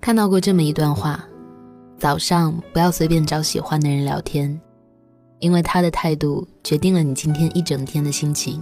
[0.00, 1.22] 看到过这么一段话：
[1.98, 4.58] 早上不要随便找喜欢的人聊天，
[5.40, 8.58] 因为他的态度决定了你今天一整天的心情；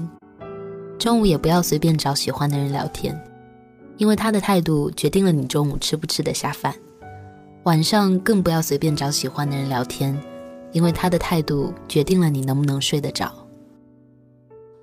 [0.98, 3.16] 中午也不要随便找喜欢的人聊天，
[3.98, 6.72] 因为他的态度决定了你中午吃不吃得下饭；
[7.62, 10.20] 晚上更不要随便找喜欢的人聊天，
[10.72, 13.32] 因为他的态度决定了你能不能睡得着。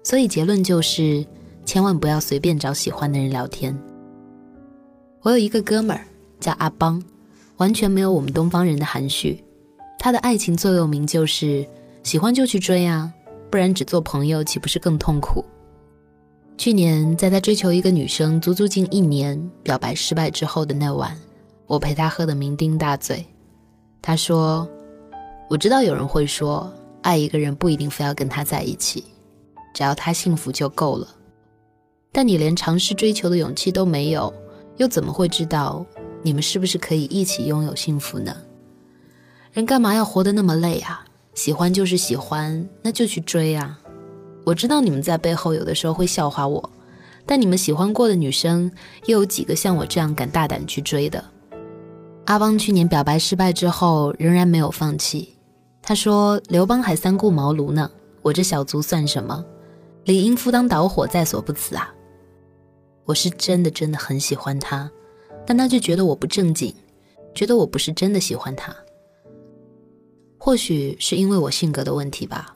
[0.03, 1.25] 所以结论就是，
[1.65, 3.77] 千万不要随便找喜欢的人聊天。
[5.21, 6.05] 我有一个哥们儿。
[6.45, 7.01] 叫阿邦，
[7.57, 9.43] 完全没有我们东方人的含蓄。
[9.97, 11.67] 他的爱情座右铭就是
[12.03, 13.11] “喜欢就去追啊，
[13.49, 15.43] 不然只做朋友岂不是更痛苦？”
[16.55, 21.17] 去年在他追求一个女生足足近一年，表白失败之后的那晚，
[21.65, 23.25] 我陪他喝得酩酊大醉。
[24.03, 24.69] 他说
[25.49, 29.03] ：“我知道有人会说，爱一个人不一定非要跟他在一起，
[29.73, 31.07] 只要他幸福就够了。
[32.11, 34.31] 但你连尝试追求的勇气都没有，
[34.77, 35.83] 又怎么会知道？”
[36.25, 38.35] 你们是不是可以一起拥有幸福呢？
[39.53, 41.05] 人干嘛要活得那么累啊？
[41.35, 43.79] 喜欢就是喜欢，那就去追啊！
[44.43, 46.67] 我知道你们在背后有的时候会笑话我，
[47.27, 48.71] 但你们喜欢过的女生，
[49.05, 51.23] 又有几个像我这样敢大胆去追的？
[52.25, 55.37] 阿邦去年表白失败之后，仍然没有放弃。
[55.83, 57.87] 他说：“刘邦还三顾茅庐呢，
[58.23, 59.45] 我这小卒算什么？
[60.05, 61.93] 理应赴汤蹈火，在所不辞啊！”
[63.05, 64.89] 我是真的真的很喜欢他。
[65.45, 66.73] 但他就觉得我不正经，
[67.33, 68.75] 觉得我不是真的喜欢他。
[70.37, 72.55] 或许是因为我性格的问题吧。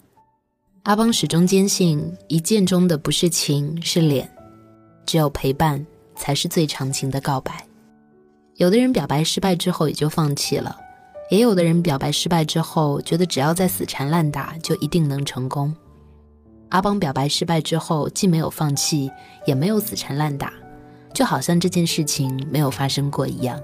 [0.84, 4.30] 阿邦始终坚信，一见中的不是情，是脸，
[5.06, 7.66] 只有陪伴才是最长情的告白。
[8.56, 10.76] 有的人表白失败之后也就放弃了，
[11.30, 15.74] 也有的人表白失败之后觉得只要再死缠烂打就一定能成功。
[16.70, 19.12] 阿邦表白失败之后，既没有放弃，
[19.46, 20.54] 也没有死缠烂打。
[21.20, 23.60] 就好像这件事情没有发生过一样。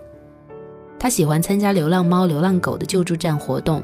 [0.99, 3.81] 他喜欢参加流浪猫、流浪狗的救助站活动，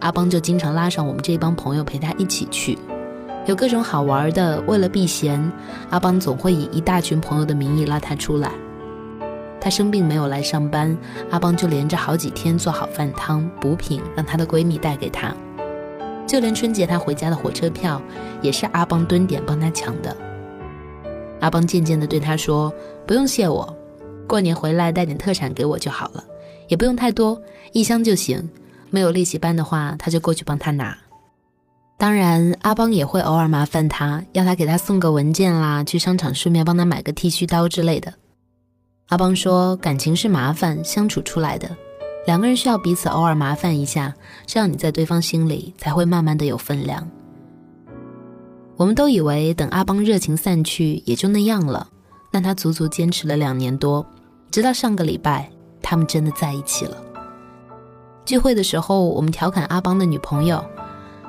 [0.00, 2.78] 阿邦就经常拉上我们这帮朋友陪他一起去，
[3.46, 4.60] 有各种好玩的。
[4.66, 5.50] 为了避嫌，
[5.88, 8.50] 阿邦总会以一大群朋友的名义拉他出来。
[9.58, 10.94] 他生病没有来上班，
[11.30, 15.34] 阿邦就连着好几天做好饭汤补品，让他的闺蜜带给他。
[16.26, 18.02] 就连春节他回家的火车票，
[18.42, 20.14] 也是阿邦蹲点帮他抢的。
[21.44, 22.72] 阿邦渐渐地对他说
[23.06, 23.76] ：“不用谢我，
[24.26, 26.24] 过年回来带点特产给我就好了，
[26.68, 27.38] 也不用太多，
[27.72, 28.48] 一箱就行。
[28.88, 30.96] 没有利息搬的话，他就过去帮他拿。
[31.98, 38.14] 当然，阿邦也会偶尔麻烦他，要他给他送个文件啦，去商场顺便帮他买个剃须刀之类的。
[39.08, 41.68] 阿邦说，感情是麻烦相处出来的，
[42.26, 44.14] 两个人需要彼此偶尔麻烦一下，
[44.46, 47.06] 这样你在对方心里才会慢慢的有分量。”
[48.76, 51.86] 我们都以为等阿邦热情散去也就那样了，
[52.32, 54.04] 但他足足坚持了两年多，
[54.50, 55.48] 直到上个礼拜，
[55.80, 56.96] 他们真的在一起了。
[58.24, 60.64] 聚会的时候，我们调侃阿邦的女朋友：“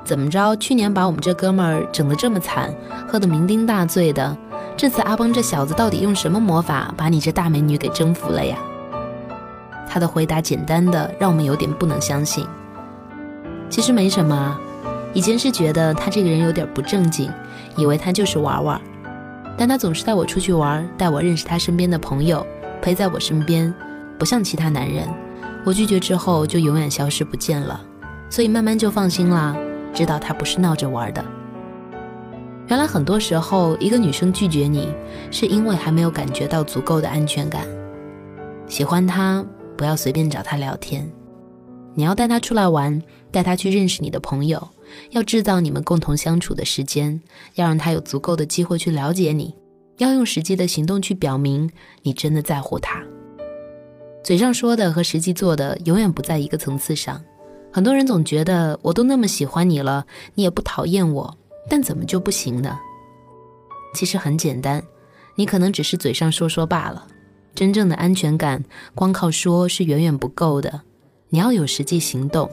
[0.02, 0.56] 怎么着？
[0.56, 2.74] 去年把我们这哥们儿整得这么惨，
[3.06, 4.36] 喝得酩酊大醉的，
[4.76, 8.58] 这次阿邦这小子到底用什么魔法把你这大美女给征服了呀？”
[9.88, 12.44] 他的回答简单的让我们有点不能相信。
[13.70, 14.58] 其实没什么。
[15.16, 17.32] 以前是觉得他这个人有点不正经，
[17.74, 18.78] 以为他就是玩玩，
[19.56, 22.46] 但他总是带我出去玩，带我认识他身边的朋友，
[22.82, 23.72] 陪在我身边，
[24.18, 25.08] 不像其他男人，
[25.64, 27.80] 我拒绝之后就永远消失不见了，
[28.28, 29.56] 所以慢慢就放心啦，
[29.94, 31.24] 知道他不是闹着玩的。
[32.68, 34.92] 原来很多时候，一个女生拒绝你，
[35.30, 37.62] 是因为还没有感觉到足够的安全感。
[38.66, 39.42] 喜欢他，
[39.78, 41.10] 不要随便找他聊天，
[41.96, 43.02] 你要带他出来玩，
[43.32, 44.68] 带他去认识你的朋友。
[45.10, 47.20] 要制造你们共同相处的时间，
[47.54, 49.52] 要让他有足够的机会去了解你，
[49.98, 51.68] 要用实际的行动去表明
[52.02, 53.02] 你真的在乎他。
[54.22, 57.20] 嘴上说的和实际做的永远不在一个层次上。
[57.72, 61.36] 很多人总觉得我都那么喜欢你了，你也不讨厌我，
[61.68, 62.78] 但怎么就不行呢？
[63.94, 64.82] 其实很简单，
[65.34, 67.06] 你可能只是嘴上说说罢了。
[67.54, 70.82] 真正的安全感，光靠说是远远不够的，
[71.28, 72.48] 你要有实际行动。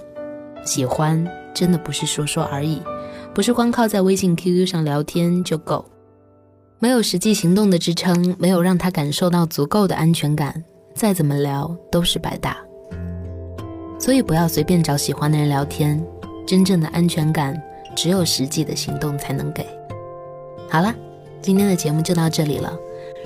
[0.65, 2.81] 喜欢真的不是说说而已，
[3.33, 5.85] 不是光靠在微信、QQ 上聊天就够，
[6.79, 10.63] 没有实际行动的支撑，没有让他感受到足够的安全感，
[10.95, 12.57] 再怎么聊都是白搭。
[13.99, 16.03] 所以不要随便找喜欢的人聊天，
[16.47, 17.61] 真正的安全感
[17.95, 19.65] 只有实际的行动才能给。
[20.69, 20.95] 好了，
[21.41, 22.73] 今天的节目就到这里了。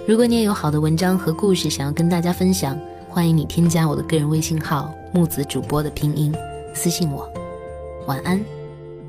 [0.08, 6.34] 如果你也有好的文章和故事想要跟大家分享，欢迎你添加我的个人微信号木子主播的拼音
[6.74, 7.30] 私信我。
[8.08, 8.40] 晚安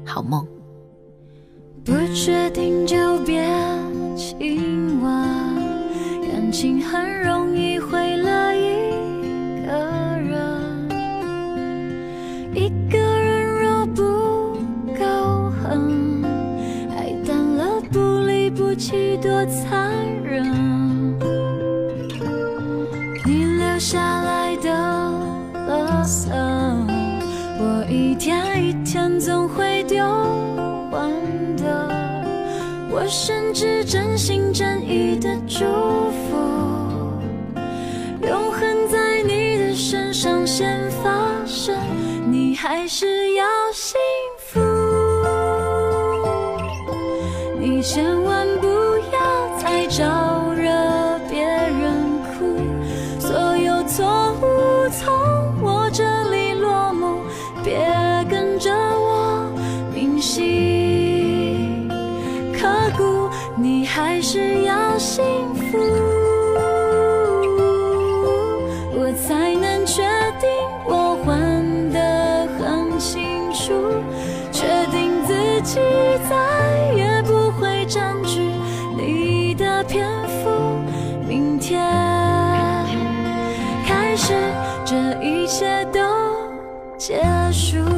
[0.05, 0.47] 好梦。
[1.85, 3.43] 不确定就别
[4.15, 5.11] 亲吻
[6.29, 9.73] 感情很容易毁了一个
[10.19, 10.89] 人。
[12.55, 14.03] 一个人若不
[14.99, 16.23] 够狠
[16.91, 19.91] 爱淡了不离不弃多残
[20.23, 20.45] 忍。
[23.25, 24.18] 你留下
[26.09, 26.31] 色，
[27.59, 30.03] 我一天一天总会丢
[30.91, 31.13] 完
[31.59, 31.91] 的。
[32.91, 35.67] 我甚至真心真意的祝
[36.11, 36.35] 福，
[38.27, 41.77] 永恒在你的身上先发生，
[42.31, 43.45] 你还是要
[43.75, 44.01] 幸
[44.39, 44.61] 福。
[47.61, 48.67] 你千万不
[49.13, 52.57] 要再招惹别人哭，
[53.21, 55.07] 所有错误从
[55.61, 55.78] 我
[60.39, 61.89] 铭心
[62.53, 65.25] 刻骨，你还是要幸
[65.55, 65.79] 福，
[68.95, 70.03] 我才能确
[70.41, 70.49] 定
[70.87, 73.73] 我还得很清楚，
[74.53, 75.81] 确定自己
[76.29, 78.41] 再也不会占据
[78.97, 80.51] 你的篇幅。
[81.27, 81.83] 明天
[83.87, 84.35] 开始，
[84.85, 86.01] 这一切都
[86.97, 87.98] 结束。